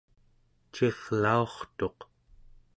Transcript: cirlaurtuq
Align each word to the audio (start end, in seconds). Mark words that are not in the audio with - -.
cirlaurtuq 0.73 1.99